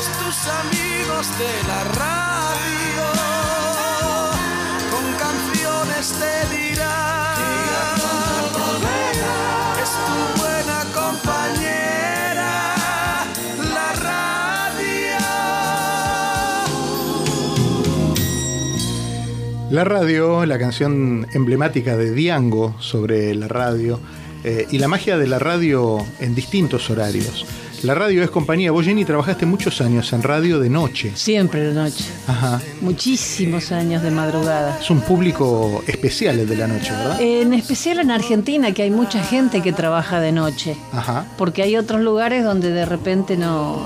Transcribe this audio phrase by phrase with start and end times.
[0.00, 3.06] todos tus amigos de la radio
[4.90, 7.36] con canciones te dirán
[9.82, 12.52] es tu buena compañera
[13.74, 15.18] la radio
[19.70, 24.00] La radio, la canción emblemática de Diango sobre la radio
[24.44, 27.44] eh, y la magia de la radio en distintos horarios.
[27.82, 28.72] La radio es compañía.
[28.72, 31.12] Vos, Jenny, trabajaste muchos años en radio de noche.
[31.14, 32.04] Siempre de noche.
[32.26, 32.60] Ajá.
[32.82, 34.78] Muchísimos años de madrugada.
[34.78, 37.18] Es un público especial el de la noche, ¿verdad?
[37.22, 40.76] En especial en Argentina, que hay mucha gente que trabaja de noche.
[40.92, 41.24] Ajá.
[41.38, 43.82] Porque hay otros lugares donde de repente no,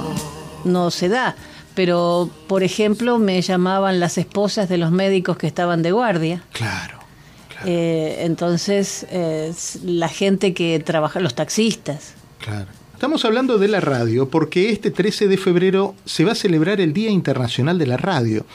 [0.65, 1.37] no se da.
[1.77, 6.42] Pero, por ejemplo, me llamaban las esposas de los médicos que estaban de guardia.
[6.53, 6.98] Claro.
[7.65, 9.53] Eh, entonces, eh,
[9.84, 12.15] la gente que trabaja, los taxistas.
[12.41, 12.67] Claro.
[12.95, 16.92] Estamos hablando de la radio porque este 13 de febrero se va a celebrar el
[16.92, 18.47] Día Internacional de la Radio.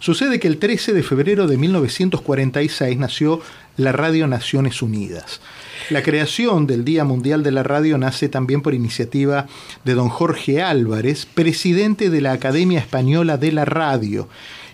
[0.00, 3.40] Sucede que el 13 de febrero de 1946 nació
[3.76, 5.40] la Radio Naciones Unidas.
[5.90, 9.46] La creación del Día Mundial de la Radio nace también por iniciativa
[9.84, 14.28] de don Jorge Álvarez, presidente de la Academia Española de la Radio.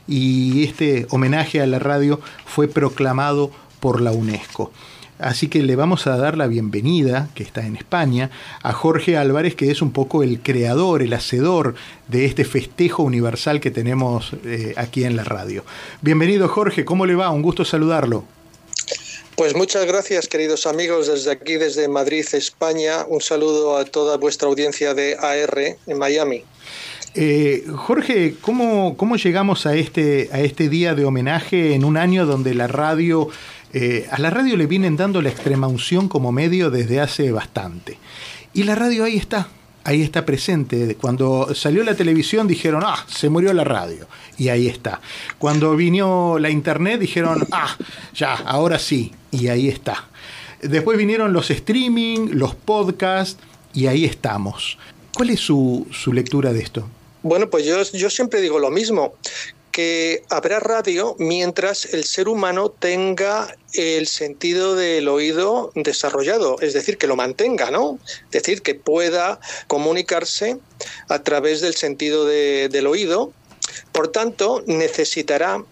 [0.09, 4.73] Y este homenaje a la radio fue proclamado por la UNESCO.
[5.21, 8.31] Así que le vamos a dar la bienvenida, que está en España,
[8.63, 11.75] a Jorge Álvarez, que es un poco el creador, el hacedor
[12.09, 15.65] de este festejo universal que tenemos eh, aquí en la radio.
[16.01, 17.31] Bienvenido Jorge, ¿cómo le va?
[17.31, 18.25] Un gusto saludarlo.
[19.37, 23.07] Pues muchas gracias, queridos amigos, desde aquí, desde Madrid, España.
[23.09, 26.45] Un saludo a toda vuestra audiencia de AR en Miami.
[27.15, 32.25] Eh, Jorge, ¿cómo, ¿cómo, llegamos a este, a este día de homenaje en un año
[32.25, 33.29] donde la radio,
[33.73, 37.99] eh, a la radio le vienen dando la extrema unción como medio desde hace bastante?
[38.53, 39.49] Y la radio ahí está,
[39.85, 40.97] ahí está presente.
[41.01, 44.07] Cuando salió la televisión dijeron, ah, se murió la radio.
[44.39, 45.01] Y ahí está.
[45.39, 47.77] Cuando vino la internet dijeron, ah,
[48.15, 49.13] ya, ahora sí.
[49.31, 50.09] Y ahí está.
[50.63, 53.39] Después vinieron los streaming, los podcasts,
[53.73, 54.79] y ahí estamos.
[55.15, 56.89] ¿Cuál es su, su lectura de esto?
[57.23, 59.15] Bueno, pues yo, yo siempre digo lo mismo,
[60.29, 67.07] habrá radio mientras el ser humano tenga el sentido del oído desarrollado, es decir, que
[67.07, 67.99] lo mantenga, ¿no?
[68.27, 70.59] Es decir, que pueda comunicarse
[71.09, 73.33] a través del sentido de, del oído.
[73.93, 75.65] Por tanto, necesitará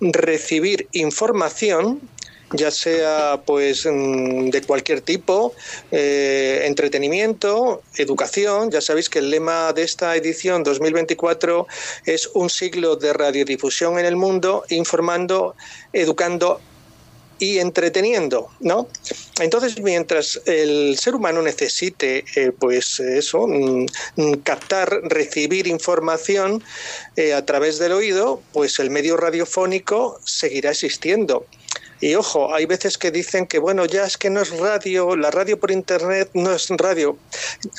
[0.00, 2.00] recibir información
[2.52, 5.54] ya sea pues mm, de cualquier tipo,
[5.90, 8.70] eh, entretenimiento, educación.
[8.70, 11.66] Ya sabéis que el lema de esta edición 2024
[12.06, 15.54] es un siglo de radiodifusión en el mundo, informando,
[15.92, 16.60] educando
[17.40, 18.86] y entreteniendo, ¿no?
[19.40, 23.86] Entonces, mientras el ser humano necesite, eh, pues eso, mm,
[24.44, 26.62] captar, recibir información
[27.16, 31.46] eh, a través del oído, pues el medio radiofónico seguirá existiendo.
[32.00, 35.30] Y ojo, hay veces que dicen que, bueno, ya es que no es radio, la
[35.30, 37.16] radio por internet no es radio.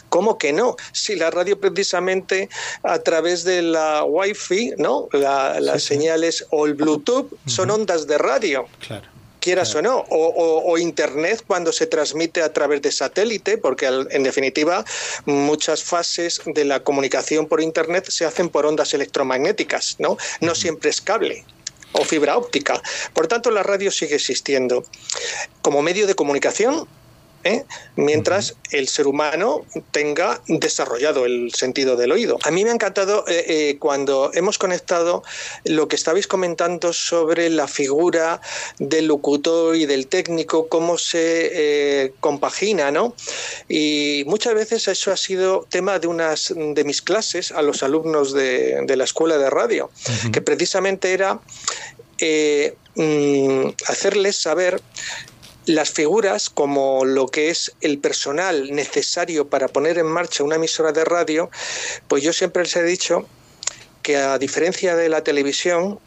[0.10, 0.76] ¿Cómo que no?
[0.92, 2.50] Si la radio precisamente
[2.84, 5.08] a través de la wifi, ¿no?
[5.12, 8.66] La, las sí, señales o el Bluetooth son ondas de radio.
[8.80, 9.12] Claro
[9.42, 13.88] quieras o no, o, o, o, Internet cuando se transmite a través de satélite, porque
[13.88, 14.86] en definitiva
[15.26, 20.18] muchas fases de la comunicación por Internet se hacen por ondas electromagnéticas, ¿no?
[20.40, 21.44] No siempre es cable
[21.94, 22.82] o fibra óptica.
[23.14, 24.86] Por tanto, la radio sigue existiendo
[25.62, 26.88] como medio de comunicación
[27.44, 27.64] ¿eh?
[27.96, 32.38] mientras el ser humano tenga desarrollado el sentido del oído.
[32.44, 35.24] A mí me ha encantado eh, eh, cuando hemos conectado
[35.66, 38.42] lo que estabais comentando sobre la figura
[38.80, 43.16] del locutor y del técnico, cómo se compagina, ¿no?
[43.68, 48.34] Y muchas veces eso ha sido tema de unas de mis clases a los alumnos
[48.34, 50.32] de, de la escuela de radio, uh -huh.
[50.32, 51.40] que precisamente era
[52.22, 54.80] eh, mm, hacerles saber
[55.66, 60.92] las figuras como lo que es el personal necesario para poner en marcha una emisora
[60.92, 61.50] de radio,
[62.08, 63.28] pues yo siempre les he dicho
[64.02, 66.00] que a diferencia de la televisión,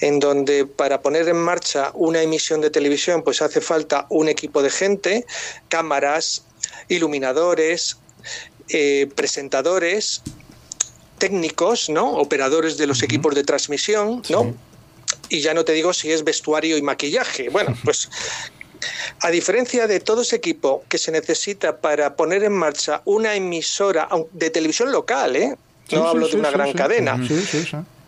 [0.00, 4.62] en donde para poner en marcha una emisión de televisión pues hace falta un equipo
[4.62, 5.26] de gente,
[5.68, 6.44] cámaras,
[6.88, 7.98] iluminadores,
[8.68, 10.22] eh, presentadores,
[11.18, 12.12] técnicos, ¿no?
[12.12, 14.42] Operadores de los equipos de transmisión, ¿no?
[14.42, 14.54] Sí.
[15.28, 17.48] Y ya no te digo si es vestuario y maquillaje.
[17.48, 18.08] Bueno, pues
[19.20, 24.08] a diferencia de todo ese equipo que se necesita para poner en marcha una emisora
[24.32, 25.56] de televisión local, ¿eh?
[25.90, 27.20] no sí, hablo sí, de una sí, gran cadena,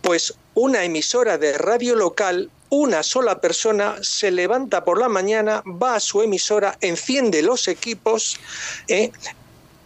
[0.01, 5.95] pues una emisora de radio local, una sola persona se levanta por la mañana, va
[5.95, 8.39] a su emisora, enciende los equipos,
[8.87, 9.11] ¿eh?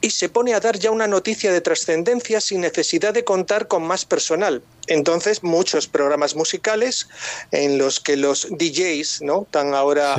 [0.01, 3.83] Y se pone a dar ya una noticia de trascendencia sin necesidad de contar con
[3.83, 4.61] más personal.
[4.87, 7.07] Entonces, muchos programas musicales
[7.51, 9.47] en los que los DJs, ¿no?
[9.49, 10.15] Tan ahora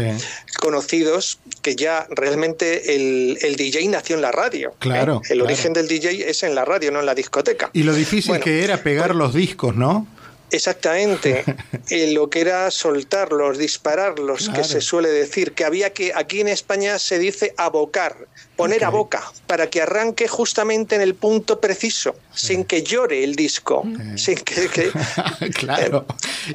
[0.60, 4.70] conocidos, que ya realmente el, DJ nació en la radio.
[4.70, 4.74] ¿eh?
[4.78, 5.20] Claro.
[5.28, 7.70] El origen del DJ es en la radio, no en la discoteca.
[7.72, 10.06] Y lo difícil que era pegar los discos, ¿no?
[10.52, 11.44] Exactamente,
[12.12, 16.98] lo que era soltarlos, dispararlos, que se suele decir, que había que, aquí en España
[16.98, 22.64] se dice abocar, poner a boca, para que arranque justamente en el punto preciso, sin
[22.64, 23.82] que llore el disco,
[24.16, 24.92] sin que...
[25.54, 26.04] claro,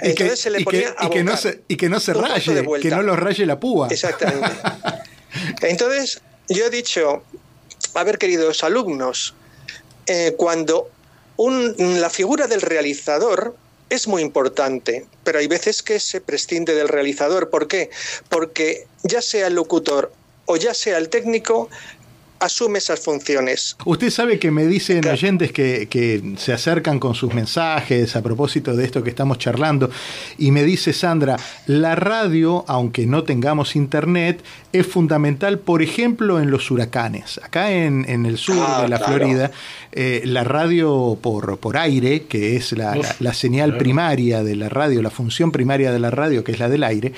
[0.04, 2.90] y que, se le ponía y que, no se, y que no se raye, que
[2.92, 3.88] no lo raye la púa.
[3.90, 4.56] Exactamente.
[5.62, 7.24] Entonces, yo he dicho,
[7.96, 9.34] a ver queridos alumnos,
[10.06, 10.92] eh, cuando
[11.38, 13.56] un, la figura del realizador
[13.90, 17.50] es muy importante, pero hay veces que se prescinde del realizador.
[17.50, 17.90] ¿Por qué?
[18.30, 20.12] Porque ya sea el locutor
[20.46, 21.70] o ya sea el técnico,
[22.40, 23.76] asume esas funciones.
[23.86, 28.76] Usted sabe que me dicen oyentes que, que, se acercan con sus mensajes a propósito
[28.76, 29.90] de esto que estamos charlando
[30.38, 34.44] y me dice Sandra, la radio, aunque no tengamos internet,
[34.74, 37.40] es fundamental, por ejemplo, en los huracanes.
[37.44, 39.52] Acá en, en el sur ah, de la Florida,
[39.92, 45.02] eh, la radio por, por aire, que es la, la señal primaria de la radio,
[45.02, 47.14] la función primaria de la radio, que es la del aire,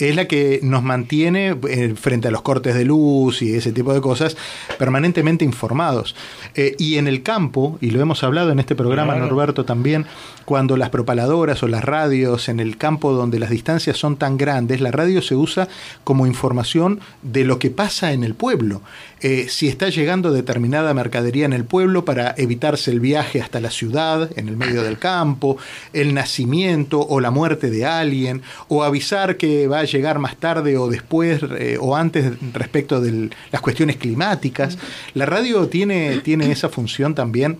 [0.00, 3.92] es la que nos mantiene eh, frente a los cortes de luz y ese tipo
[3.92, 4.36] de cosas
[4.78, 6.16] permanentemente informados.
[6.54, 10.06] Eh, y en el campo, y lo hemos hablado en este programa, Norberto, también,
[10.44, 14.80] cuando las propaladoras o las radios en el campo donde las distancias son tan grandes,
[14.80, 15.68] la radio se usa
[16.02, 18.82] como información de lo que pasa en el pueblo.
[19.22, 23.70] Eh, si está llegando determinada mercadería en el pueblo para evitarse el viaje hasta la
[23.70, 25.58] ciudad, en el medio del campo,
[25.92, 30.76] el nacimiento o la muerte de alguien, o avisar que va a llegar más tarde
[30.76, 34.78] o después eh, o antes respecto de las cuestiones climáticas.
[35.14, 37.58] La radio tiene, tiene esa función también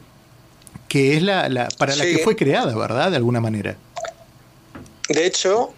[0.89, 3.11] que es la, para la que fue creada, ¿verdad?
[3.11, 3.77] De alguna manera.
[5.09, 5.73] De hecho,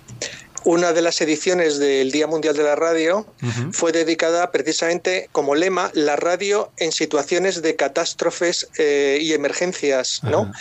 [0.64, 3.26] una de las ediciones del Día Mundial de la Radio
[3.72, 10.52] fue dedicada precisamente como lema la radio en situaciones de catástrofes eh, y emergencias ¿no?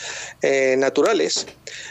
[0.41, 1.47] Eh, naturales.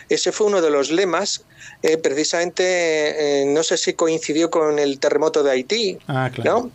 [0.08, 1.44] Ese fue uno de los lemas.
[1.82, 6.70] Eh, precisamente, no sé si coincidió con el terremoto de Haití, ah, claro,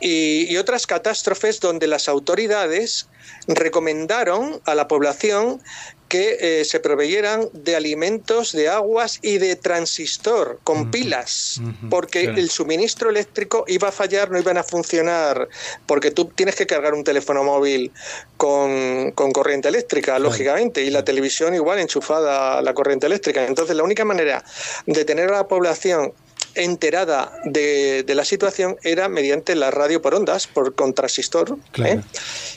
[0.00, 3.08] y, y, otras catástrofes donde las autoridades
[3.46, 5.62] recomendaron a la población
[6.08, 11.60] que eh, se proveyeran de alimentos, de aguas y de transistor con pilas,
[11.90, 15.48] porque el suministro eléctrico iba a fallar, no iban a funcionar,
[15.86, 17.92] porque tú tienes que cargar un teléfono móvil
[18.36, 23.46] con, corriente eléctrica, lógicamente, y la televisión igual enchufada a la corriente eléctrica.
[23.46, 24.44] Entonces, la única manera
[24.86, 26.12] de tener a la población
[26.56, 31.58] enterada de, la situación era mediante la radio por ondas, por contrasistor.
[31.84, 32.00] ¿eh?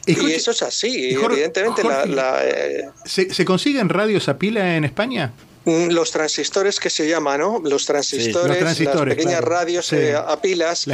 [0.06, 1.84] Y, eso es así, evidentemente.
[1.84, 5.34] la, eh, ¿se, consiguen radios a pila en España?
[5.66, 7.60] Mm, los transistores que se llaman, ¿no?
[7.63, 10.86] Los transistores, las pequeñas radios eh, a pilas,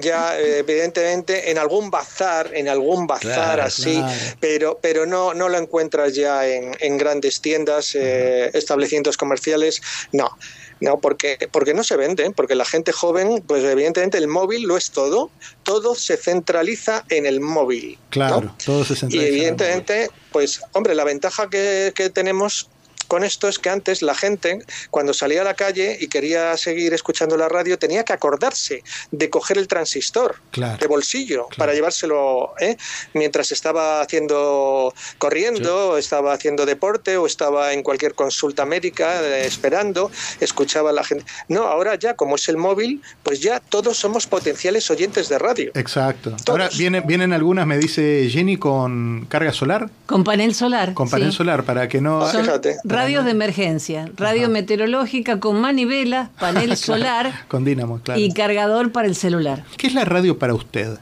[0.00, 4.02] ya, evidentemente en algún bazar, en algún bazar así,
[4.40, 9.80] pero pero no no lo encuentras ya en, en grandes tiendas, establecimientos comerciales,
[10.10, 10.36] no.
[10.82, 14.76] No, porque, porque no se vende, porque la gente joven, pues evidentemente el móvil lo
[14.76, 15.30] es todo,
[15.62, 17.98] todo se centraliza en el móvil.
[18.10, 19.30] Claro, todo se centraliza.
[19.30, 22.68] Y evidentemente, pues, hombre, la ventaja que, que tenemos
[23.12, 26.94] con esto es que antes la gente, cuando salía a la calle y quería seguir
[26.94, 32.78] escuchando la radio, tenía que acordarse de coger el transistor de bolsillo para llevárselo ¿eh?
[33.12, 40.10] mientras estaba haciendo, corriendo, estaba haciendo deporte o estaba en cualquier consulta médica eh, esperando,
[40.40, 41.26] escuchaba a la gente.
[41.48, 45.70] No, ahora ya, como es el móvil, pues ya todos somos potenciales oyentes de radio.
[45.74, 46.34] Exacto.
[46.48, 49.90] Ahora vienen, vienen algunas, me dice Jenny, con carga solar.
[50.06, 50.94] Con panel solar.
[50.94, 52.26] Con panel solar, para que no...
[52.26, 52.78] fíjate.
[53.02, 58.20] Radios de emergencia, radio meteorológica con manivela, panel solar con dínamo, claro.
[58.20, 59.64] y cargador para el celular.
[59.76, 60.98] ¿Qué es la radio para usted?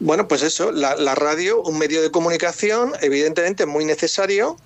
[0.00, 4.56] Bueno, pues eso, la, radio, un medio de comunicación evidentemente muy necesario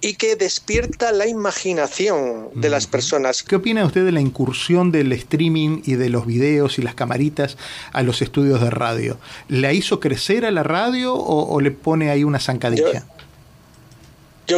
[0.00, 3.42] y que despierta la imaginación de las personas.
[3.42, 7.58] ¿Qué opina usted de la incursión del streaming y de los videos y las camaritas
[7.92, 9.18] a los estudios de radio?
[9.48, 12.92] ¿La hizo crecer a la radio o, le pone ahí una zancadilla?
[12.92, 13.19] Yo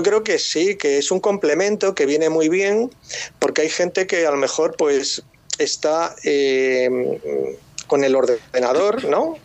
[0.01, 2.91] creo que sí, que es un complemento que viene muy bien,
[3.41, 5.25] porque hay gente que a lo mejor pues
[5.59, 6.89] está eh,
[7.89, 9.39] con el ordenador, ¿no?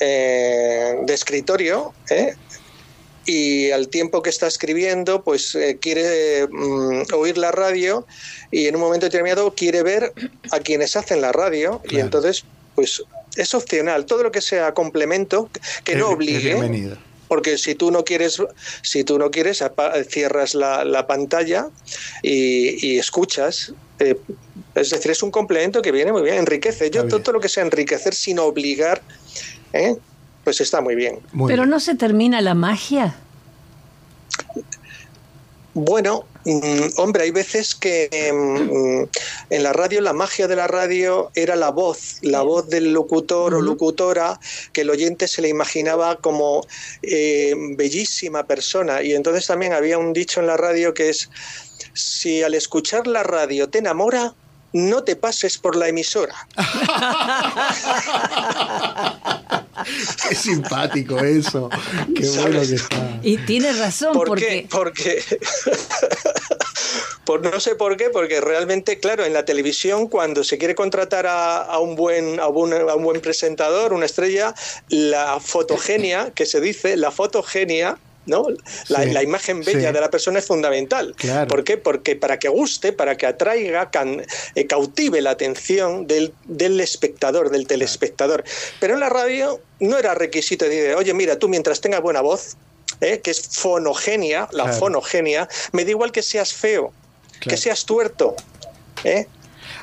[0.00, 2.34] Eh, de escritorio, ¿eh?
[3.24, 8.06] y al tiempo que está escribiendo, pues quiere mm, oír la radio
[8.50, 10.12] y en un momento determinado quiere ver
[10.50, 12.44] a quienes hacen la radio y entonces
[12.74, 13.02] pues
[13.36, 14.06] es opcional.
[14.06, 15.50] Todo lo que sea complemento,
[15.84, 16.56] que no obligue.
[17.30, 18.42] Porque si tú no quieres,
[18.82, 19.62] si tú no quieres,
[20.08, 21.68] cierras la, pantalla
[22.24, 23.72] y, escuchas.
[24.00, 24.16] Eh,
[24.74, 26.90] es decir, es un complemento que viene muy bien, enriquece.
[26.90, 29.00] Yo todo lo que sea enriquecer sin obligar,
[29.72, 29.94] ¿eh?
[30.42, 31.20] pues está muy bien.
[31.46, 33.14] Pero no se termina la magia.
[35.82, 39.04] Bueno, mm, hombre, hay veces que mm,
[39.48, 43.54] en la radio la magia de la radio era la voz, la voz del locutor
[43.54, 44.38] o locutora,
[44.74, 46.66] que el oyente se le imaginaba como
[47.02, 49.02] eh, bellísima persona.
[49.02, 51.30] Y entonces también había un dicho en la radio que es,
[51.94, 54.34] si al escuchar la radio te enamora,
[54.74, 56.46] no te pases por la emisora.
[60.28, 61.68] Qué simpático eso.
[62.14, 63.20] Qué bueno que está.
[63.22, 64.12] Y tiene razón.
[64.12, 64.46] ¿Por porque...
[64.46, 64.66] qué?
[64.70, 65.24] Porque.
[67.24, 71.26] Por, no sé por qué, porque realmente, claro, en la televisión, cuando se quiere contratar
[71.28, 74.52] a, un, buen, a un, a un buen presentador, una estrella,
[74.88, 77.98] la fotogenia, que se dice, la fotogenia,
[78.30, 78.46] ¿no?
[78.88, 81.14] La, imagen bella de la persona es fundamental.
[81.48, 81.76] ¿Por qué?
[81.76, 83.90] Porque para que guste, para que atraiga,
[84.54, 86.32] eh, cautive la atención del,
[86.80, 88.44] espectador, del telespectador.
[88.78, 92.56] Pero en la radio no era requisito de, oye, mira, tú mientras tengas buena voz,
[93.00, 93.20] ¿eh?
[93.20, 96.92] que es fonogenia, la fonogenia, me da igual que seas feo,
[97.40, 98.36] que seas tuerto.
[99.04, 99.26] ¿eh?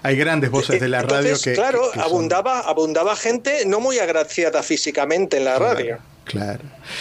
[0.03, 1.53] Hay grandes voces de la radio que.
[1.53, 5.97] Claro, abundaba, abundaba gente no muy agraciada físicamente en la radio.
[5.97, 6.16] Claro.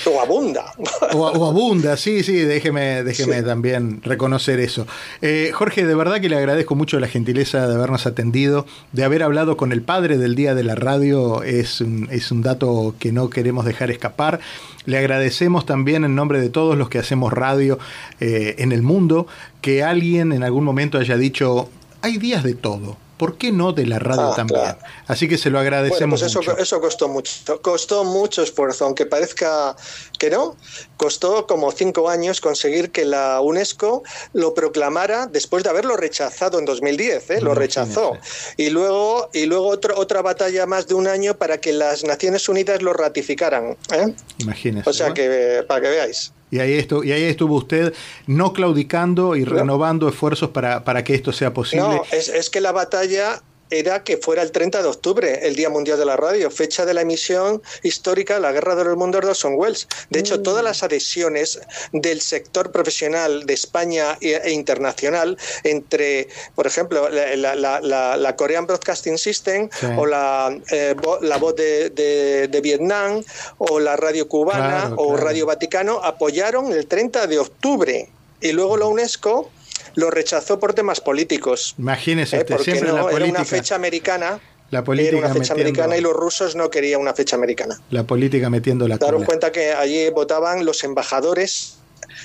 [0.06, 0.72] O abunda.
[1.12, 4.86] O, abunda, sí, sí, déjeme, déjeme también reconocer eso.
[5.22, 9.22] Eh, Jorge, de verdad que le agradezco mucho la gentileza de habernos atendido, de haber
[9.22, 13.12] hablado con el padre del Día de la Radio, es un, es un dato que
[13.12, 14.40] no queremos dejar escapar.
[14.84, 17.78] Le agradecemos también en nombre de todos los que hacemos radio
[18.20, 19.26] eh, en el mundo,
[19.60, 21.68] que alguien en algún momento haya dicho,
[22.02, 24.76] hay días de todo ¿por qué no de la radio ah, también?
[25.06, 26.20] Así que se lo agradecemos.
[26.20, 29.76] Bueno, pues eso, eso costó mucho, costó mucho esfuerzo, aunque parezca
[30.18, 30.56] que no,
[30.96, 36.64] costó como cinco años conseguir que la UNESCO lo proclamara después de haberlo rechazado en
[36.64, 37.40] 2010, ¿eh?
[37.40, 38.18] lo rechazó.
[38.56, 42.82] Y luego, y luego otra batalla más de un año para que las Naciones Unidas
[42.82, 43.76] lo ratificaran.
[43.92, 44.14] ¿eh?
[44.38, 44.88] Imagínese.
[44.88, 46.32] O sea, que para que veáis.
[46.50, 47.92] Y ahí, estuvo, y ahí estuvo usted
[48.26, 51.88] no claudicando y renovando esfuerzos para, para que esto sea posible.
[51.88, 55.68] No, es, es que la batalla era que fuera el 30 de octubre, el Día
[55.70, 59.20] Mundial de la Radio, fecha de la emisión histórica de la Guerra de los Mundos
[59.22, 59.88] de Orson Welles.
[60.10, 61.60] De hecho, todas las adhesiones
[61.92, 70.06] del sector profesional de España e, internacional entre, por ejemplo, la, Korean Broadcasting System o
[70.06, 73.22] la, eh, la voz de, Vietnam
[73.58, 78.08] o la Radio Cubana o Radio Vaticano apoyaron el 30 de octubre.
[78.40, 79.50] Y luego la UNESCO
[79.96, 81.74] lo rechazó por temas políticos.
[81.78, 82.46] Imagínese, ¿eh?
[82.62, 83.16] siempre la política.
[83.16, 84.40] Era una fecha americana.
[84.70, 87.80] La política era una fecha americana y los rusos no querían una fecha americana.
[87.90, 91.78] La política metiendo la Daros cuenta que allí votaban los embajadores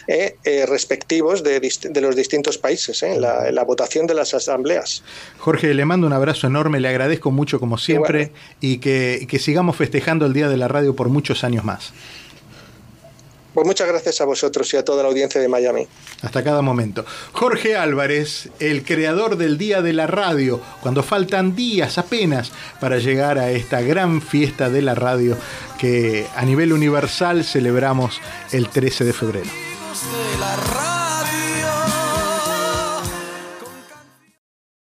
[0.08, 1.62] eh, eh, respectivos de,
[2.02, 5.04] los distintos países en la, votación de las asambleas.
[5.38, 10.26] Jorge, le mando un abrazo enorme, le agradezco mucho como siempre y que sigamos festejando
[10.26, 11.94] el Día de la Radio por muchos años más.
[13.54, 15.88] Pues muchas gracias a vosotros y a toda la audiencia de Miami.
[16.22, 17.06] Hasta cada momento.
[17.34, 23.38] Jorge Álvarez, el creador del Día de la Radio, cuando faltan días apenas para llegar
[23.38, 25.38] a esta gran fiesta de la radio
[25.78, 29.50] que a nivel universal celebramos el 13 de febrero.